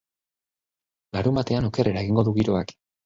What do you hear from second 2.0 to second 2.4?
egingo du